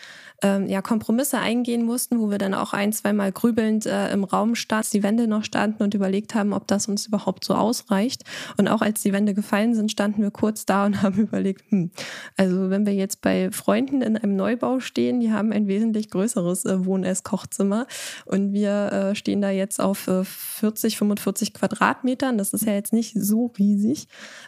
[0.43, 4.55] ähm, ja, Kompromisse eingehen mussten, wo wir dann auch ein, zweimal grübelnd äh, im Raum
[4.55, 8.23] standen, die Wände noch standen und überlegt haben, ob das uns überhaupt so ausreicht.
[8.57, 11.91] Und auch als die Wände gefallen sind, standen wir kurz da und haben überlegt, hm,
[12.37, 16.65] also wenn wir jetzt bei Freunden in einem Neubau stehen, die haben ein wesentlich größeres
[16.65, 17.87] äh, Wohn-Ess-Kochzimmer
[18.25, 22.37] und wir äh, stehen da jetzt auf äh, 40, 45 Quadratmetern.
[22.37, 24.07] Das ist ja jetzt nicht so riesig.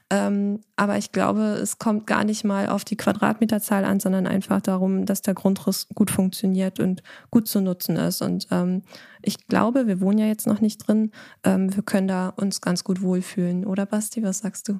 [0.09, 4.61] Ähm, aber ich glaube, es kommt gar nicht mal auf die Quadratmeterzahl an, sondern einfach
[4.61, 8.21] darum, dass der Grundriss gut funktioniert und gut zu nutzen ist.
[8.21, 8.81] Und ähm,
[9.21, 11.11] ich glaube, wir wohnen ja jetzt noch nicht drin.
[11.43, 13.65] Ähm, wir können da uns ganz gut wohlfühlen.
[13.65, 14.79] Oder Basti, was sagst du?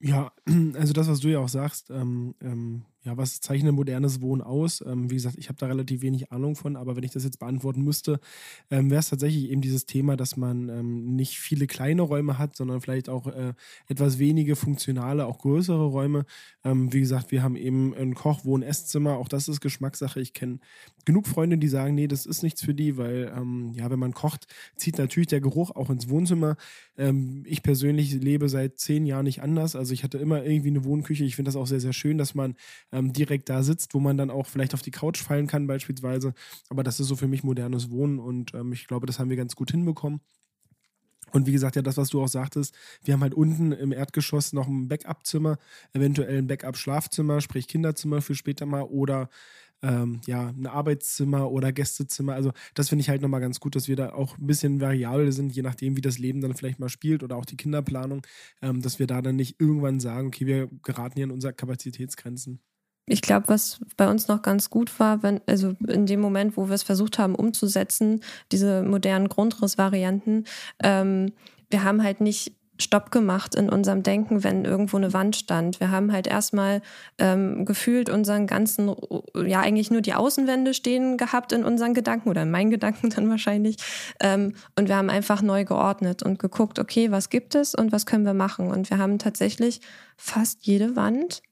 [0.00, 0.32] Ja,
[0.74, 4.84] also das, was du ja auch sagst, ähm, ähm, ja, was zeichnet modernes Wohnen aus?
[4.84, 7.38] Ähm, wie gesagt, ich habe da relativ wenig Ahnung von, aber wenn ich das jetzt
[7.38, 8.18] beantworten müsste,
[8.68, 12.56] ähm, wäre es tatsächlich eben dieses Thema, dass man ähm, nicht viele kleine Räume hat,
[12.56, 13.54] sondern vielleicht auch äh,
[13.86, 16.26] etwas wenige funktionale, auch größere Räume.
[16.64, 20.20] Ähm, wie gesagt, wir haben eben ein Koch-, Wohn-, Esszimmer, auch das ist Geschmackssache.
[20.20, 20.58] Ich kenne
[21.04, 24.14] genug Freunde, die sagen, nee, das ist nichts für die, weil ähm, ja, wenn man
[24.14, 26.56] kocht, zieht natürlich der Geruch auch ins Wohnzimmer.
[26.98, 29.76] Ähm, ich persönlich lebe seit zehn Jahren nicht anders.
[29.76, 31.22] Also ich hatte immer irgendwie eine Wohnküche.
[31.22, 32.56] Ich finde das auch sehr, sehr schön, dass man
[32.96, 36.34] ähm, direkt da sitzt, wo man dann auch vielleicht auf die Couch fallen kann beispielsweise.
[36.68, 39.36] Aber das ist so für mich modernes Wohnen und ähm, ich glaube, das haben wir
[39.36, 40.20] ganz gut hinbekommen.
[41.32, 44.52] Und wie gesagt, ja, das, was du auch sagtest, wir haben halt unten im Erdgeschoss
[44.52, 45.58] noch ein Backup-Zimmer,
[45.92, 49.28] eventuell ein Backup-Schlafzimmer, sprich Kinderzimmer für später mal oder
[49.82, 52.34] ähm, ja, ein Arbeitszimmer oder Gästezimmer.
[52.34, 55.32] Also das finde ich halt nochmal ganz gut, dass wir da auch ein bisschen variabel
[55.32, 58.22] sind, je nachdem, wie das Leben dann vielleicht mal spielt oder auch die Kinderplanung,
[58.62, 62.60] ähm, dass wir da dann nicht irgendwann sagen, okay, wir geraten hier in unsere Kapazitätsgrenzen
[63.06, 66.68] ich glaube, was bei uns noch ganz gut war, wenn, also in dem Moment, wo
[66.68, 70.44] wir es versucht haben umzusetzen, diese modernen Grundrissvarianten,
[70.82, 71.32] ähm,
[71.70, 75.80] wir haben halt nicht Stopp gemacht in unserem Denken, wenn irgendwo eine Wand stand.
[75.80, 76.82] Wir haben halt erstmal
[77.18, 78.94] ähm, gefühlt unseren ganzen,
[79.46, 83.30] ja eigentlich nur die Außenwände stehen gehabt in unseren Gedanken oder in meinen Gedanken dann
[83.30, 83.76] wahrscheinlich.
[84.20, 88.04] Ähm, und wir haben einfach neu geordnet und geguckt, okay, was gibt es und was
[88.04, 88.70] können wir machen?
[88.70, 89.80] Und wir haben tatsächlich
[90.16, 91.42] fast jede Wand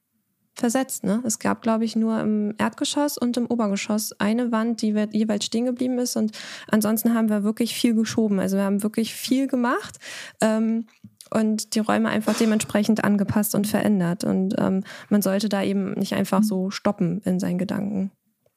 [0.55, 1.05] versetzt.
[1.05, 1.23] Ne?
[1.25, 5.65] Es gab, glaube ich, nur im Erdgeschoss und im Obergeschoss eine Wand, die jeweils stehen
[5.65, 6.17] geblieben ist.
[6.17, 6.33] Und
[6.71, 8.41] ansonsten haben wir wirklich viel geschoben.
[8.41, 9.99] Also wir haben wirklich viel gemacht.
[10.41, 10.87] Ähm,
[11.31, 14.25] und die Räume einfach dementsprechend angepasst und verändert.
[14.25, 18.13] Und ähm, man sollte da eben nicht einfach so stoppen in seinen Gedanken.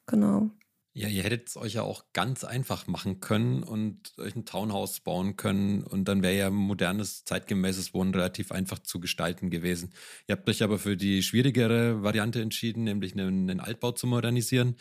[0.06, 0.52] Genau.
[0.98, 5.00] Ja, ihr hättet es euch ja auch ganz einfach machen können und euch ein Townhouse
[5.02, 9.94] bauen können und dann wäre ja modernes, zeitgemäßes Wohnen relativ einfach zu gestalten gewesen.
[10.26, 14.76] Ihr habt euch aber für die schwierigere Variante entschieden, nämlich einen, einen Altbau zu modernisieren.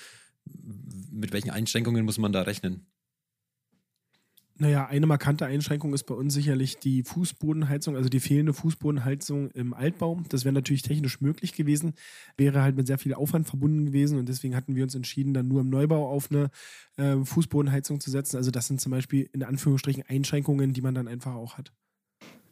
[1.12, 2.86] Mit welchen Einschränkungen muss man da rechnen?
[4.58, 9.74] Naja, eine markante Einschränkung ist bei uns sicherlich die Fußbodenheizung, also die fehlende Fußbodenheizung im
[9.74, 10.22] Altbau.
[10.30, 11.92] Das wäre natürlich technisch möglich gewesen,
[12.38, 15.48] wäre halt mit sehr viel Aufwand verbunden gewesen und deswegen hatten wir uns entschieden, dann
[15.48, 16.50] nur im Neubau auf eine
[16.96, 18.38] äh, Fußbodenheizung zu setzen.
[18.38, 21.72] Also das sind zum Beispiel in Anführungsstrichen Einschränkungen, die man dann einfach auch hat.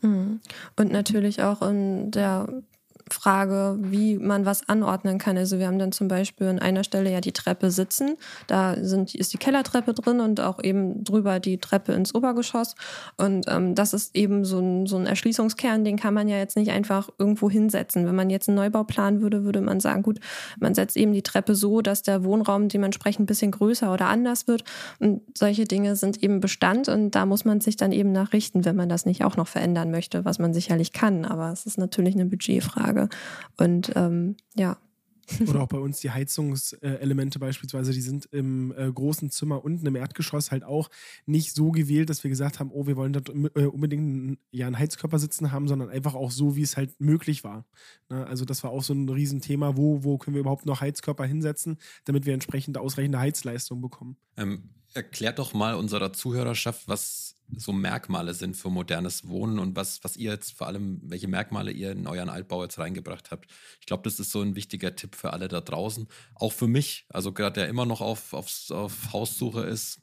[0.03, 0.41] Mhm.
[0.77, 2.63] Und natürlich auch in der
[3.11, 5.37] Frage, wie man was anordnen kann.
[5.37, 8.17] Also wir haben dann zum Beispiel an einer Stelle ja die Treppe sitzen.
[8.47, 12.75] Da sind, ist die Kellertreppe drin und auch eben drüber die Treppe ins Obergeschoss.
[13.17, 16.57] Und ähm, das ist eben so ein, so ein Erschließungskern, den kann man ja jetzt
[16.57, 18.07] nicht einfach irgendwo hinsetzen.
[18.07, 20.21] Wenn man jetzt einen Neubau planen würde, würde man sagen, gut,
[20.59, 24.47] man setzt eben die Treppe so, dass der Wohnraum dementsprechend ein bisschen größer oder anders
[24.47, 24.65] wird.
[24.99, 28.77] Und solche Dinge sind eben Bestand und da muss man sich dann eben nachrichten, wenn
[28.77, 31.25] man das nicht auch noch verändern möchte, was man sicherlich kann.
[31.25, 32.94] Aber es ist natürlich eine Budgetfrage.
[32.95, 33.09] Tage.
[33.57, 34.79] Und ähm, ja.
[35.49, 39.97] Oder auch bei uns die Heizungselemente beispielsweise, die sind im äh, großen Zimmer unten im
[39.97, 40.91] Erdgeschoss halt auch
[41.25, 43.23] nicht so gewählt, dass wir gesagt haben, oh, wir wollen da
[43.55, 47.43] äh, unbedingt ja, einen Heizkörper sitzen haben, sondern einfach auch so, wie es halt möglich
[47.43, 47.65] war.
[48.11, 48.27] Ne?
[48.27, 51.79] Also das war auch so ein Riesenthema, wo, wo können wir überhaupt noch Heizkörper hinsetzen,
[52.05, 54.19] damit wir entsprechend ausreichende Heizleistung bekommen.
[54.37, 60.03] Ähm, erklärt doch mal unserer Zuhörerschaft, was so Merkmale sind für modernes Wohnen und was,
[60.03, 63.51] was ihr jetzt vor allem, welche Merkmale ihr in euren Altbau jetzt reingebracht habt.
[63.81, 66.09] Ich glaube, das ist so ein wichtiger Tipp für alle da draußen.
[66.35, 70.01] Auch für mich, also gerade der immer noch auf, auf, auf Haussuche ist.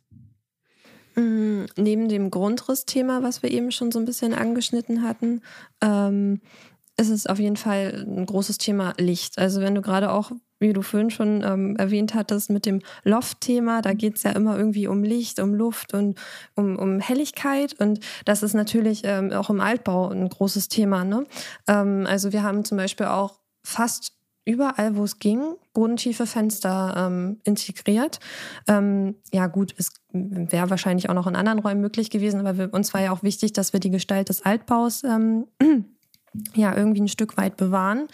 [1.16, 5.42] Mm, neben dem Grundrissthema, was wir eben schon so ein bisschen angeschnitten hatten,
[5.82, 6.42] ähm,
[7.10, 9.38] ist es auf jeden Fall ein großes Thema Licht.
[9.38, 13.82] Also wenn du gerade auch wie du vorhin schon ähm, erwähnt hattest, mit dem Loft-Thema.
[13.82, 16.18] Da geht es ja immer irgendwie um Licht, um Luft und
[16.56, 17.74] um, um Helligkeit.
[17.80, 21.04] Und das ist natürlich ähm, auch im Altbau ein großes Thema.
[21.04, 21.26] Ne?
[21.68, 24.14] Ähm, also wir haben zum Beispiel auch fast
[24.46, 28.20] überall, wo es ging, bodentiefe Fenster ähm, integriert.
[28.68, 32.74] Ähm, ja gut, es wäre wahrscheinlich auch noch in anderen Räumen möglich gewesen, aber wir,
[32.74, 35.48] uns war ja auch wichtig, dass wir die Gestalt des Altbaus ähm,
[36.56, 38.08] ja irgendwie ein Stück weit bewahren.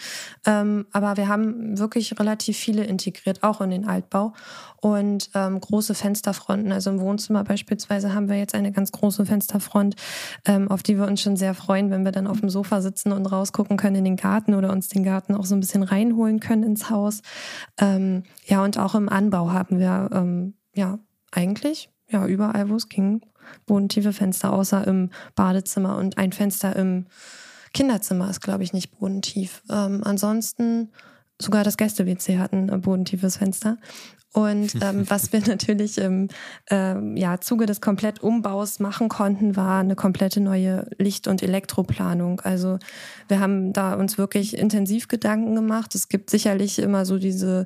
[0.46, 4.34] Ähm, aber wir haben wirklich relativ viele integriert, auch in den Altbau.
[4.80, 6.72] Und ähm, große Fensterfronten.
[6.72, 9.96] Also im Wohnzimmer beispielsweise haben wir jetzt eine ganz große Fensterfront,
[10.46, 13.12] ähm, auf die wir uns schon sehr freuen, wenn wir dann auf dem Sofa sitzen
[13.12, 16.40] und rausgucken können in den Garten oder uns den Garten auch so ein bisschen reinholen
[16.40, 17.22] können ins Haus.
[17.80, 21.00] Ähm, ja, und auch im Anbau haben wir ähm, ja
[21.32, 23.22] eigentlich ja überall, wo es ging,
[23.66, 27.08] bodentiefe Fenster, außer im Badezimmer und ein Fenster im
[27.78, 29.62] Kinderzimmer ist, glaube ich, nicht bodentief.
[29.70, 30.90] Ähm, ansonsten
[31.40, 33.78] sogar das Gäste-WC hat ein bodentiefes Fenster.
[34.38, 36.28] Und ähm, was wir natürlich im
[36.70, 42.40] ähm, ja, Zuge des Komplettumbaus machen konnten, war eine komplette neue Licht- und Elektroplanung.
[42.42, 42.78] Also
[43.30, 45.96] wir haben da uns wirklich intensiv Gedanken gemacht.
[45.96, 47.66] Es gibt sicherlich immer so diese,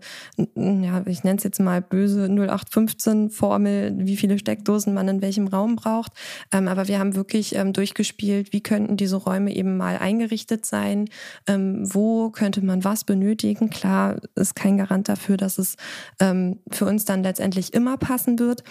[0.55, 5.75] ja, ich nenne es jetzt mal böse 0815-Formel, wie viele Steckdosen man in welchem Raum
[5.75, 6.13] braucht.
[6.53, 11.09] Ähm, aber wir haben wirklich ähm, durchgespielt, wie könnten diese Räume eben mal eingerichtet sein,
[11.47, 13.69] ähm, wo könnte man was benötigen.
[13.69, 15.75] Klar ist kein Garant dafür, dass es
[16.21, 18.63] ähm, für uns dann letztendlich immer passen wird.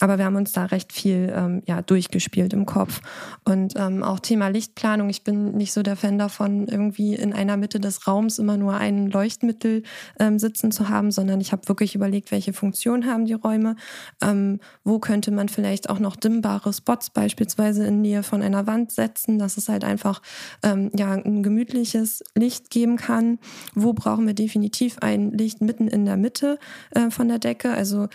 [0.00, 3.02] Aber wir haben uns da recht viel ähm, ja, durchgespielt im Kopf.
[3.44, 5.10] Und ähm, auch Thema Lichtplanung.
[5.10, 8.74] Ich bin nicht so der Fan davon, irgendwie in einer Mitte des Raums immer nur
[8.74, 9.82] ein Leuchtmittel
[10.18, 13.76] ähm, sitzen zu haben, sondern ich habe wirklich überlegt, welche Funktion haben die Räume.
[14.22, 18.92] Ähm, wo könnte man vielleicht auch noch dimmbare Spots beispielsweise in Nähe von einer Wand
[18.92, 20.22] setzen, dass es halt einfach
[20.62, 23.38] ähm, ja, ein gemütliches Licht geben kann.
[23.74, 26.58] Wo brauchen wir definitiv ein Licht mitten in der Mitte
[26.92, 27.72] äh, von der Decke?
[27.72, 28.08] Also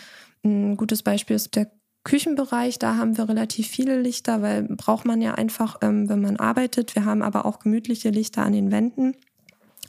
[0.43, 1.71] ein gutes Beispiel ist der
[2.03, 6.37] Küchenbereich, da haben wir relativ viele Lichter, weil braucht man ja einfach, ähm, wenn man
[6.37, 6.95] arbeitet.
[6.95, 9.15] Wir haben aber auch gemütliche Lichter an den Wänden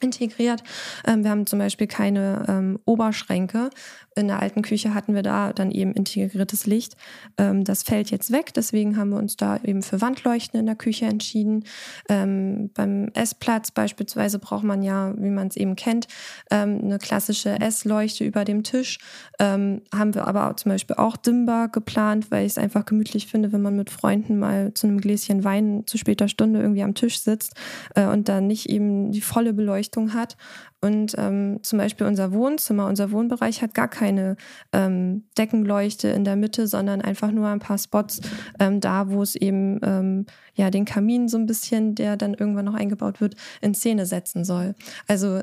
[0.01, 0.63] integriert.
[1.07, 3.71] Ähm, wir haben zum Beispiel keine ähm, Oberschränke.
[4.19, 6.97] In der alten Küche hatten wir da dann eben integriertes Licht.
[7.37, 10.75] Ähm, das fällt jetzt weg, deswegen haben wir uns da eben für Wandleuchten in der
[10.75, 11.65] Küche entschieden.
[12.09, 16.09] Ähm, beim Essplatz beispielsweise braucht man ja, wie man es eben kennt,
[16.51, 18.99] ähm, eine klassische Essleuchte über dem Tisch.
[19.39, 23.53] Ähm, haben wir aber zum Beispiel auch dimmbar geplant, weil ich es einfach gemütlich finde,
[23.53, 27.21] wenn man mit Freunden mal zu einem Gläschen Wein zu später Stunde irgendwie am Tisch
[27.21, 27.55] sitzt
[27.95, 30.37] äh, und dann nicht eben die volle Beleuchtung Beleuchtung hat.
[30.81, 34.37] Und ähm, zum Beispiel unser Wohnzimmer, unser Wohnbereich hat gar keine
[34.73, 38.21] ähm, Deckenleuchte in der Mitte, sondern einfach nur ein paar Spots
[38.61, 42.67] ähm, da, wo es eben ähm, ja den Kamin so ein bisschen, der dann irgendwann
[42.67, 44.77] noch eingebaut wird, in Szene setzen soll.
[45.09, 45.41] Also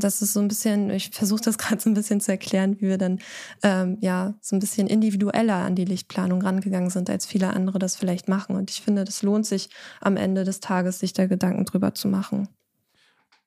[0.00, 2.88] das ist so ein bisschen, ich versuche das gerade so ein bisschen zu erklären, wie
[2.88, 3.20] wir dann
[3.62, 7.96] ähm, ja so ein bisschen individueller an die Lichtplanung rangegangen sind, als viele andere das
[7.96, 8.56] vielleicht machen.
[8.56, 9.70] Und ich finde, das lohnt sich
[10.02, 12.48] am Ende des Tages, sich da Gedanken drüber zu machen.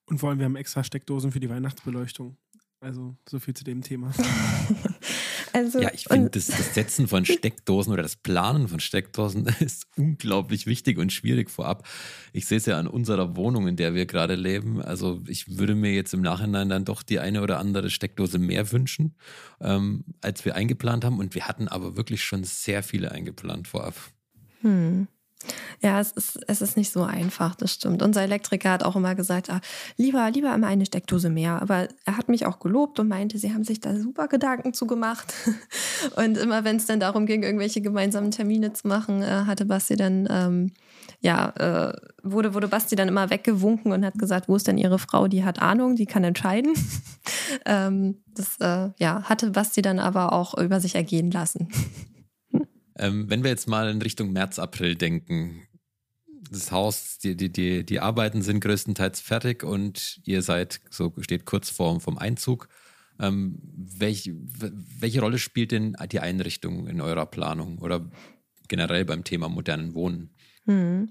[0.08, 2.38] Und vor allem, wir haben extra Steckdosen für die Weihnachtsbeleuchtung.
[2.80, 4.12] Also so viel zu dem Thema.
[5.54, 9.88] Also, ja, ich finde, das, das, Setzen von Steckdosen oder das Planen von Steckdosen ist
[9.96, 11.88] unglaublich wichtig und schwierig vorab.
[12.34, 14.82] Ich sehe es ja an unserer Wohnung, in der wir gerade leben.
[14.82, 18.72] Also ich würde mir jetzt im Nachhinein dann doch die eine oder andere Steckdose mehr
[18.72, 19.16] wünschen,
[19.60, 21.18] ähm, als wir eingeplant haben.
[21.18, 23.96] Und wir hatten aber wirklich schon sehr viele eingeplant vorab.
[24.62, 25.08] Hm.
[25.82, 28.02] Ja, es ist, es ist nicht so einfach, das stimmt.
[28.02, 29.62] Unser Elektriker hat auch immer gesagt, ah,
[29.96, 31.62] lieber, lieber immer eine Steckdose mehr.
[31.62, 35.34] Aber er hat mich auch gelobt und meinte, sie haben sich da super Gedanken zugemacht.
[36.16, 39.96] Und immer wenn es dann darum ging, irgendwelche gemeinsamen Termine zu machen, äh, hatte Basti
[39.96, 40.72] dann, ähm,
[41.22, 45.00] ja, äh, wurde, wurde Basti dann immer weggewunken und hat gesagt, wo ist denn ihre
[45.00, 45.28] Frau?
[45.28, 46.74] Die hat Ahnung, die kann entscheiden.
[47.66, 51.70] ähm, das, äh, ja, hatte Basti dann aber auch über sich ergehen lassen.
[52.98, 55.68] Ähm, wenn wir jetzt mal in Richtung März, April denken,
[56.50, 61.46] das Haus, die, die, die, die Arbeiten sind größtenteils fertig und ihr seid, so steht
[61.46, 62.70] kurz vor vom Einzug.
[63.20, 68.10] Ähm, welch, welche Rolle spielt denn die Einrichtung in eurer Planung oder
[68.68, 70.30] generell beim Thema modernen Wohnen?
[70.66, 71.10] Hm.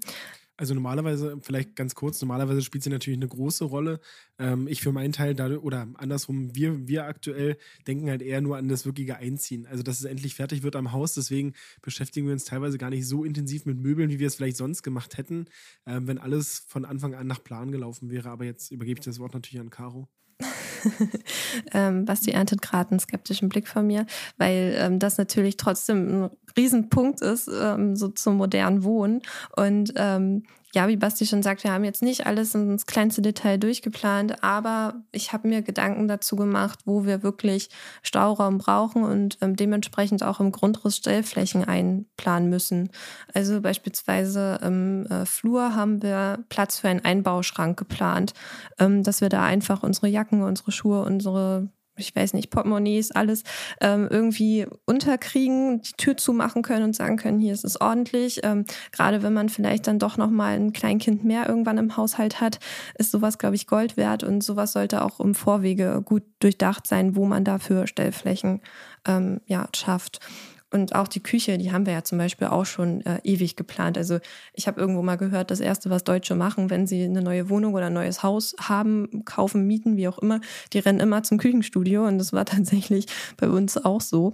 [0.57, 3.99] Also normalerweise, vielleicht ganz kurz, normalerweise spielt sie natürlich eine große Rolle.
[4.39, 8.57] Ähm, ich für meinen Teil, da, oder andersrum, wir, wir aktuell denken halt eher nur
[8.57, 9.67] an das wirkliche Einziehen.
[9.67, 11.13] Also, dass es endlich fertig wird am Haus.
[11.13, 14.57] Deswegen beschäftigen wir uns teilweise gar nicht so intensiv mit Möbeln, wie wir es vielleicht
[14.57, 15.45] sonst gemacht hätten,
[15.85, 18.29] ähm, wenn alles von Anfang an nach Plan gelaufen wäre.
[18.29, 20.07] Aber jetzt übergebe ich das Wort natürlich an Caro.
[21.73, 24.05] ähm, Basti erntet gerade einen skeptischen Blick von mir,
[24.37, 29.21] weil ähm, das natürlich trotzdem ein Riesenpunkt ist, ähm, so zum modernen Wohnen.
[29.55, 33.57] Und ähm, ja, wie Basti schon sagt, wir haben jetzt nicht alles ins kleinste Detail
[33.57, 37.69] durchgeplant, aber ich habe mir Gedanken dazu gemacht, wo wir wirklich
[38.03, 42.89] Stauraum brauchen und ähm, dementsprechend auch im Grundriss Stellflächen einplanen müssen.
[43.33, 48.33] Also beispielsweise im äh, Flur haben wir Platz für einen Einbauschrank geplant,
[48.77, 53.43] ähm, dass wir da einfach unsere Jacken, unsere Schuhe, unsere ich weiß nicht, Portemonnaies, alles
[53.81, 58.41] ähm, irgendwie unterkriegen, die Tür zumachen können und sagen können, hier ist es ordentlich.
[58.43, 62.59] Ähm, gerade wenn man vielleicht dann doch nochmal ein Kleinkind mehr irgendwann im Haushalt hat,
[62.97, 67.15] ist sowas, glaube ich, Gold wert und sowas sollte auch im Vorwege gut durchdacht sein,
[67.15, 68.61] wo man dafür Stellflächen
[69.07, 70.19] ähm, ja, schafft.
[70.69, 73.97] Und auch die Küche, die haben wir ja zum Beispiel auch schon äh, ewig geplant.
[73.97, 74.19] Also
[74.53, 77.73] ich habe irgendwo mal gehört, das Erste, was Deutsche machen, wenn sie eine neue Wohnung
[77.73, 80.41] oder ein neues Haus haben, kaufen, mieten, wie auch immer,
[80.73, 82.05] die rennen immer zum Küchenstudio.
[82.05, 83.05] Und das war tatsächlich
[83.37, 84.33] bei uns auch so.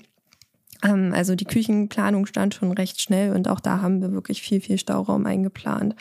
[0.84, 4.60] Ähm, also die Küchenplanung stand schon recht schnell und auch da haben wir wirklich viel,
[4.60, 5.96] viel Stauraum eingeplant.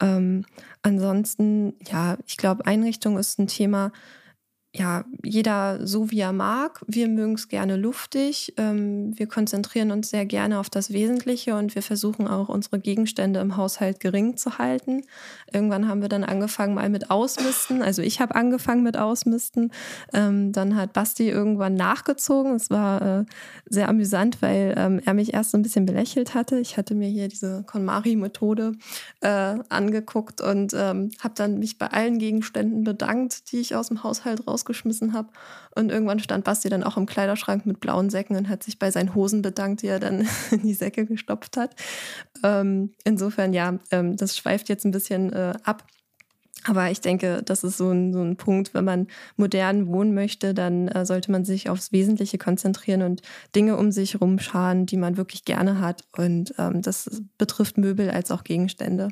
[0.00, 0.44] Ähm,
[0.82, 3.92] ansonsten, ja, ich glaube, Einrichtung ist ein Thema,
[4.72, 6.80] ja, jeder so wie er mag.
[6.86, 8.54] Wir mögen es gerne luftig.
[8.56, 13.40] Ähm, wir konzentrieren uns sehr gerne auf das Wesentliche und wir versuchen auch unsere Gegenstände
[13.40, 15.02] im Haushalt gering zu halten.
[15.52, 17.82] Irgendwann haben wir dann angefangen mal mit Ausmisten.
[17.82, 19.72] Also ich habe angefangen mit Ausmisten.
[20.12, 22.54] Ähm, dann hat Basti irgendwann nachgezogen.
[22.54, 23.24] Es war äh,
[23.68, 26.60] sehr amüsant, weil ähm, er mich erst so ein bisschen belächelt hatte.
[26.60, 28.74] Ich hatte mir hier diese KonMari-Methode
[29.20, 34.04] äh, angeguckt und ähm, habe dann mich bei allen Gegenständen bedankt, die ich aus dem
[34.04, 35.28] Haushalt raus rausgeschmissen habe.
[35.74, 38.90] Und irgendwann stand Basti dann auch im Kleiderschrank mit blauen Säcken und hat sich bei
[38.90, 41.74] seinen Hosen bedankt, die er dann in die Säcke gestopft hat.
[42.42, 45.84] Ähm, insofern, ja, ähm, das schweift jetzt ein bisschen äh, ab.
[46.64, 50.52] Aber ich denke, das ist so ein, so ein Punkt, wenn man modern wohnen möchte,
[50.52, 53.22] dann äh, sollte man sich aufs Wesentliche konzentrieren und
[53.56, 56.04] Dinge um sich herum scharen, die man wirklich gerne hat.
[56.14, 59.08] Und ähm, das betrifft Möbel als auch Gegenstände.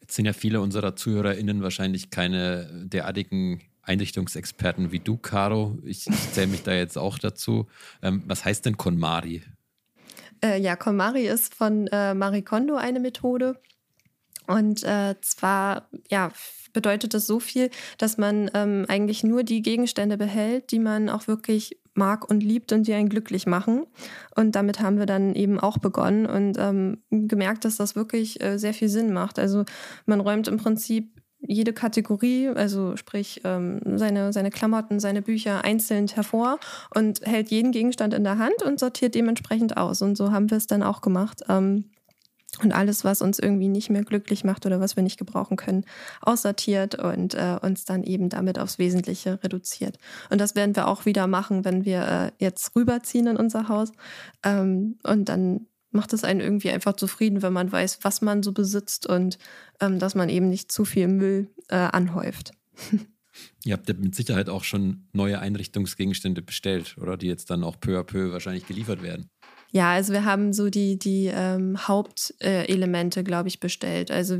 [0.00, 5.78] Jetzt sind ja viele unserer ZuhörerInnen wahrscheinlich keine derartigen Einrichtungsexperten wie du, Caro.
[5.84, 7.66] Ich, ich zähle mich da jetzt auch dazu.
[8.02, 9.42] Ähm, was heißt denn KonMari?
[10.42, 13.60] Äh, ja, KonMari ist von äh, Marie Kondo eine Methode.
[14.46, 16.32] Und äh, zwar, ja,
[16.72, 21.26] bedeutet das so viel, dass man ähm, eigentlich nur die Gegenstände behält, die man auch
[21.26, 23.86] wirklich mag und liebt und die einen glücklich machen.
[24.34, 28.58] Und damit haben wir dann eben auch begonnen und ähm, gemerkt, dass das wirklich äh,
[28.58, 29.38] sehr viel Sinn macht.
[29.38, 29.64] Also
[30.06, 31.21] man räumt im Prinzip
[31.52, 36.58] jede Kategorie, also sprich ähm, seine, seine Klamotten, seine Bücher einzeln hervor
[36.94, 40.02] und hält jeden Gegenstand in der Hand und sortiert dementsprechend aus.
[40.02, 41.42] Und so haben wir es dann auch gemacht.
[41.48, 41.84] Ähm,
[42.60, 45.86] und alles, was uns irgendwie nicht mehr glücklich macht oder was wir nicht gebrauchen können,
[46.20, 49.98] aussortiert und äh, uns dann eben damit aufs Wesentliche reduziert.
[50.28, 53.92] Und das werden wir auch wieder machen, wenn wir äh, jetzt rüberziehen in unser Haus.
[54.44, 58.52] Ähm, und dann macht es einen irgendwie einfach zufrieden, wenn man weiß, was man so
[58.52, 59.38] besitzt und
[59.80, 62.52] ähm, dass man eben nicht zu viel Müll äh, anhäuft.
[63.64, 67.80] Ihr habt ja mit Sicherheit auch schon neue Einrichtungsgegenstände bestellt, oder die jetzt dann auch
[67.80, 69.30] peu à peu wahrscheinlich geliefert werden.
[69.74, 74.10] Ja, also wir haben so die, die ähm, Hauptelemente, äh, glaube ich, bestellt.
[74.10, 74.38] Also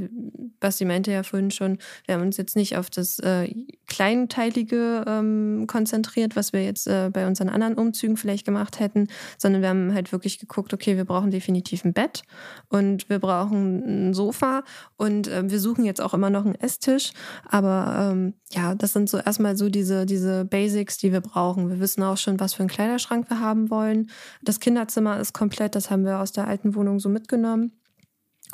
[0.60, 3.48] Basti meinte ja vorhin schon, wir haben uns jetzt nicht auf das äh,
[3.86, 9.62] Kleinteilige ähm, konzentriert, was wir jetzt äh, bei unseren anderen Umzügen vielleicht gemacht hätten, sondern
[9.62, 12.22] wir haben halt wirklich geguckt, okay, wir brauchen definitiv ein Bett
[12.68, 14.64] und wir brauchen ein Sofa
[14.96, 17.12] und äh, wir suchen jetzt auch immer noch einen Esstisch.
[17.48, 21.70] Aber ähm, ja, das sind so erstmal so diese, diese Basics, die wir brauchen.
[21.70, 24.10] Wir wissen auch schon, was für einen Kleiderschrank wir haben wollen.
[24.42, 27.72] Das Kinderzimmer ist komplett, das haben wir aus der alten Wohnung so mitgenommen.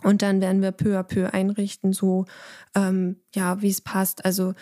[0.05, 2.27] Und dann werden wir peu à peu einrichten, so
[2.77, 4.25] ähm, ja, wie es passt.
[4.25, 4.55] Also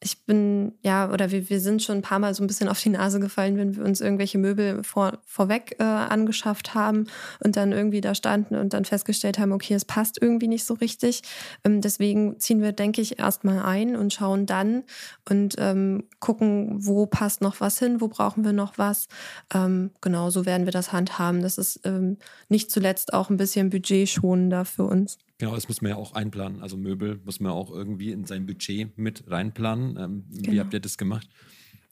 [0.00, 2.80] ich bin, ja, oder wir, wir sind schon ein paar Mal so ein bisschen auf
[2.80, 7.06] die Nase gefallen, wenn wir uns irgendwelche Möbel vor, vorweg äh, angeschafft haben
[7.40, 10.74] und dann irgendwie da standen und dann festgestellt haben, okay, es passt irgendwie nicht so
[10.74, 11.22] richtig.
[11.64, 14.84] Ähm, deswegen ziehen wir, denke ich, erstmal ein und schauen dann
[15.28, 19.08] und ähm, gucken, wo passt noch was hin, wo brauchen wir noch was.
[19.52, 21.42] Ähm, genau, so werden wir das handhaben.
[21.42, 25.18] Das ist ähm, nicht zuletzt auch ein bisschen budgetschonender für uns.
[25.38, 26.62] Genau, das muss man ja auch einplanen.
[26.62, 29.96] Also Möbel muss man auch irgendwie in sein Budget mit reinplanen.
[29.96, 30.52] Ähm, genau.
[30.52, 31.28] Wie habt ihr das gemacht?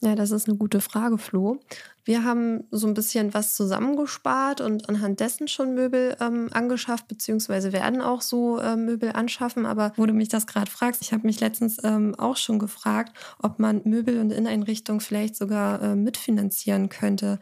[0.00, 1.58] Ja, das ist eine gute Frage, Flo.
[2.04, 7.72] Wir haben so ein bisschen was zusammengespart und anhand dessen schon Möbel ähm, angeschafft, beziehungsweise
[7.72, 9.64] werden auch so äh, Möbel anschaffen.
[9.64, 13.16] Aber wo du mich das gerade fragst, ich habe mich letztens ähm, auch schon gefragt,
[13.40, 17.38] ob man Möbel und Inneneinrichtung vielleicht sogar äh, mitfinanzieren könnte.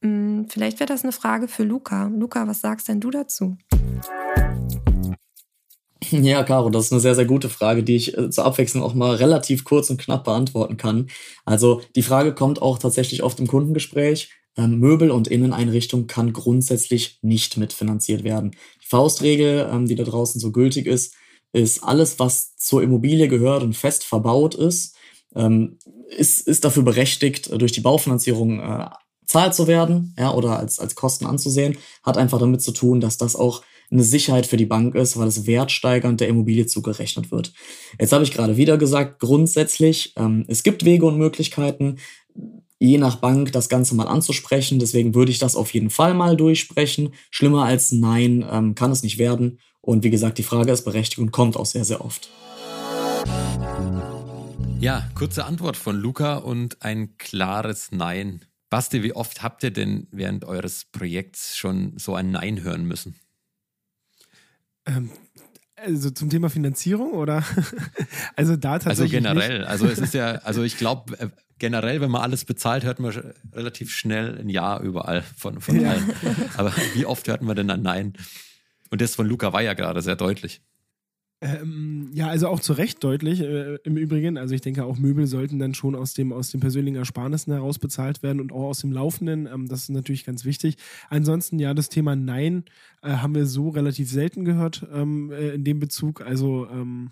[0.00, 2.06] Hm, vielleicht wäre das eine Frage für Luca.
[2.06, 3.58] Luca, was sagst denn du dazu?
[6.22, 8.94] Ja, Caro, das ist eine sehr, sehr gute Frage, die ich äh, zur Abwechslung auch
[8.94, 11.08] mal relativ kurz und knapp beantworten kann.
[11.44, 14.30] Also die Frage kommt auch tatsächlich oft im Kundengespräch.
[14.56, 18.52] Ähm, Möbel und Inneneinrichtung kann grundsätzlich nicht mitfinanziert werden.
[18.82, 21.14] Die Faustregel, ähm, die da draußen so gültig ist,
[21.52, 24.96] ist alles, was zur Immobilie gehört und fest verbaut ist,
[25.34, 28.88] ähm, ist, ist dafür berechtigt, durch die Baufinanzierung äh,
[29.26, 33.18] zahlt zu werden, ja, oder als, als Kosten anzusehen, hat einfach damit zu tun, dass
[33.18, 37.52] das auch eine Sicherheit für die Bank ist, weil es wertsteigernd der Immobilie zugerechnet wird.
[37.98, 41.96] Jetzt habe ich gerade wieder gesagt, grundsätzlich, ähm, es gibt Wege und Möglichkeiten,
[42.78, 44.78] je nach Bank das Ganze mal anzusprechen.
[44.78, 47.14] Deswegen würde ich das auf jeden Fall mal durchsprechen.
[47.30, 49.58] Schlimmer als Nein ähm, kann es nicht werden.
[49.80, 52.28] Und wie gesagt, die Frage ist berechtigt und kommt auch sehr, sehr oft.
[54.80, 58.44] Ja, kurze Antwort von Luca und ein klares Nein.
[58.70, 63.18] Basti, wie oft habt ihr denn während eures Projekts schon so ein Nein hören müssen?
[64.88, 65.10] Ähm,
[65.76, 67.44] also zum Thema Finanzierung oder?
[68.36, 69.26] also da also tatsächlich.
[69.26, 69.58] Also generell.
[69.60, 69.68] Nicht.
[69.68, 73.12] Also es ist ja, also ich glaube, äh, generell, wenn man alles bezahlt, hört man
[73.52, 75.90] relativ schnell ein Ja überall von, von ja.
[75.90, 76.14] allen.
[76.56, 78.14] Aber wie oft hört man denn ein Nein?
[78.90, 80.62] Und das von Luca war ja gerade sehr deutlich.
[81.40, 84.36] Ähm, ja, also auch zu Recht deutlich äh, im Übrigen.
[84.38, 87.78] Also ich denke, auch Möbel sollten dann schon aus dem, aus den persönlichen Ersparnissen heraus
[87.78, 89.46] bezahlt werden und auch aus dem Laufenden.
[89.46, 90.76] Ähm, das ist natürlich ganz wichtig.
[91.10, 92.64] Ansonsten, ja, das Thema Nein
[93.02, 96.22] äh, haben wir so relativ selten gehört ähm, äh, in dem Bezug.
[96.22, 97.10] Also ähm,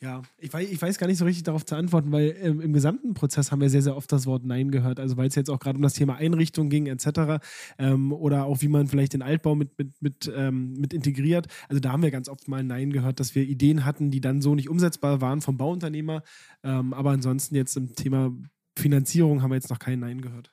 [0.00, 2.72] ja, ich weiß, ich weiß gar nicht so richtig darauf zu antworten, weil ähm, im
[2.72, 4.98] gesamten Prozess haben wir sehr, sehr oft das Wort Nein gehört.
[4.98, 7.42] Also weil es jetzt auch gerade um das Thema Einrichtung ging, etc.
[7.78, 11.46] Ähm, oder auch wie man vielleicht den Altbau mit, mit, mit, ähm, mit integriert.
[11.68, 14.42] Also da haben wir ganz oft mal Nein gehört, dass wir Ideen hatten, die dann
[14.42, 16.22] so nicht umsetzbar waren vom Bauunternehmer.
[16.64, 18.32] Ähm, aber ansonsten jetzt im Thema
[18.76, 20.50] Finanzierung haben wir jetzt noch kein Nein gehört.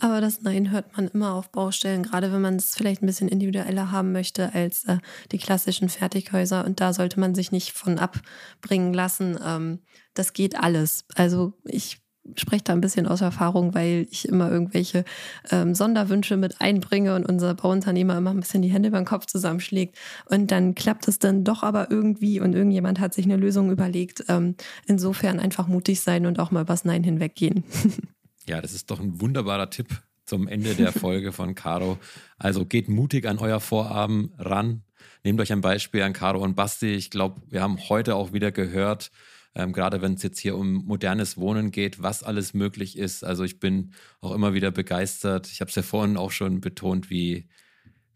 [0.00, 3.28] Aber das Nein hört man immer auf Baustellen, gerade wenn man es vielleicht ein bisschen
[3.28, 4.98] individueller haben möchte als äh,
[5.30, 6.64] die klassischen Fertighäuser.
[6.64, 9.38] Und da sollte man sich nicht von abbringen lassen.
[9.44, 9.80] Ähm,
[10.14, 11.04] das geht alles.
[11.14, 12.02] Also ich
[12.36, 15.04] spreche da ein bisschen aus Erfahrung, weil ich immer irgendwelche
[15.50, 19.98] ähm, Sonderwünsche mit einbringe und unser Bauunternehmer immer ein bisschen die Hände beim Kopf zusammenschlägt.
[20.26, 24.24] Und dann klappt es dann doch aber irgendwie und irgendjemand hat sich eine Lösung überlegt.
[24.28, 24.54] Ähm,
[24.86, 27.64] insofern einfach mutig sein und auch mal was Nein hinweggehen.
[28.48, 29.88] Ja, das ist doch ein wunderbarer Tipp
[30.24, 31.98] zum Ende der Folge von Caro.
[32.38, 34.82] Also geht mutig an euer Vorhaben ran.
[35.24, 36.94] Nehmt euch ein Beispiel an Caro und Basti.
[36.94, 39.10] Ich glaube, wir haben heute auch wieder gehört,
[39.54, 43.24] ähm, gerade wenn es jetzt hier um modernes Wohnen geht, was alles möglich ist.
[43.24, 45.48] Also ich bin auch immer wieder begeistert.
[45.48, 47.48] Ich habe es ja vorhin auch schon betont, wie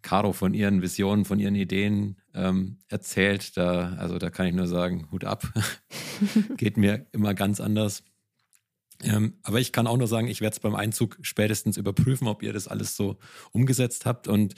[0.02, 3.56] Caro von ihren Visionen, von ihren Ideen ähm, erzählt.
[3.56, 5.52] Da, also da kann ich nur sagen, Hut ab.
[6.56, 8.02] geht mir immer ganz anders.
[9.02, 12.42] Ähm, aber ich kann auch nur sagen, ich werde es beim Einzug spätestens überprüfen, ob
[12.42, 13.18] ihr das alles so
[13.52, 14.28] umgesetzt habt.
[14.28, 14.54] Und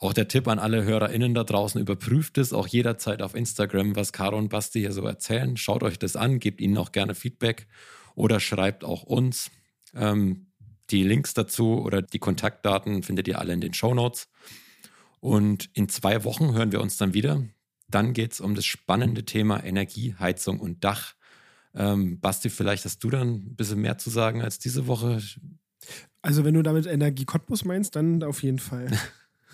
[0.00, 4.12] Auch der Tipp an alle HörerInnen da draußen, überprüft es auch jederzeit auf Instagram, was
[4.12, 5.56] Caro und Basti hier so erzählen.
[5.56, 7.66] Schaut euch das an, gebt ihnen auch gerne Feedback
[8.14, 9.50] oder schreibt auch uns.
[9.94, 10.46] Ähm,
[10.90, 14.28] die Links dazu oder die Kontaktdaten findet ihr alle in den Show Notes.
[15.18, 17.42] Und in zwei Wochen hören wir uns dann wieder.
[17.88, 21.14] Dann geht es um das spannende Thema Energie, Heizung und Dach.
[21.78, 25.22] Ähm, Basti, vielleicht hast du dann ein bisschen mehr zu sagen als diese Woche.
[26.20, 28.90] Also wenn du damit Energie Cottbus meinst, dann auf jeden Fall.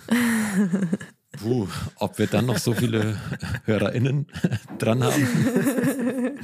[1.38, 3.18] Puh, ob wir dann noch so viele
[3.64, 4.26] HörerInnen
[4.78, 6.40] dran haben.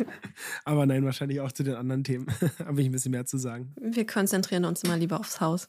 [0.65, 2.27] Aber nein, wahrscheinlich auch zu den anderen Themen.
[2.59, 3.75] Habe ich ein bisschen mehr zu sagen.
[3.81, 5.69] Wir konzentrieren uns mal lieber aufs Haus.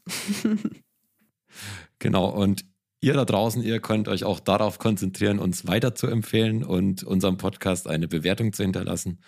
[1.99, 2.65] genau, und
[3.01, 7.37] ihr da draußen, ihr könnt euch auch darauf konzentrieren, uns weiter zu empfehlen und unserem
[7.37, 9.19] Podcast eine Bewertung zu hinterlassen.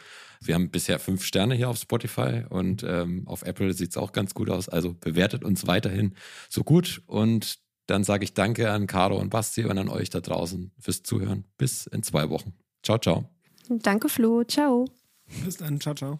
[0.41, 4.11] Wir haben bisher fünf Sterne hier auf Spotify und ähm, auf Apple sieht es auch
[4.11, 4.69] ganz gut aus.
[4.69, 6.15] Also bewertet uns weiterhin
[6.49, 10.21] so gut und dann sage ich Danke an Caro und Basti und an euch da
[10.21, 11.45] draußen fürs Zuhören.
[11.57, 12.53] Bis in zwei Wochen.
[12.83, 13.29] Ciao, ciao.
[13.69, 14.43] Danke, Flo.
[14.43, 14.85] Ciao.
[15.43, 15.79] Bis dann.
[15.79, 16.19] Ciao, ciao.